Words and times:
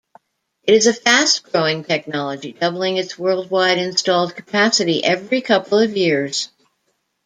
It 0.63 0.73
is 0.73 0.87
a 0.87 0.95
fast-growing 0.95 1.83
technology 1.83 2.53
doubling 2.53 2.97
its 2.97 3.19
worldwide 3.19 3.77
installed 3.77 4.35
capacity 4.35 5.03
every 5.03 5.41
couple 5.41 5.77
of 5.77 5.95
years. 5.95 6.49